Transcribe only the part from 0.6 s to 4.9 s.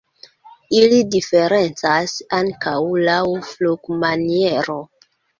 Ili diferencas ankaŭ laŭ flugmaniero.